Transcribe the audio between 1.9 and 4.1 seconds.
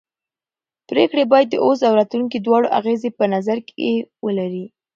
راتلونکي دواړو اغېزې په نظر کې